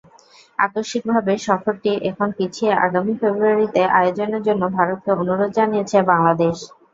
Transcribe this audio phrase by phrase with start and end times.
[0.59, 6.57] আকস্মিকভাবে সফরটি এখন পিছিয়ে আগামী ফেব্রুয়ারিতে আয়োজনের জন্য ভারতকে অনুরোধ জানিয়েছে বাংলাদেশ।